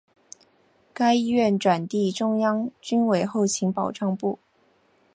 [0.95, 4.39] 该医院转隶中央军委后勤保障部。